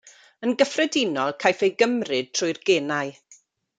[0.45, 3.13] Yn gyffredinol caiff ei gymryd trwy'r genau.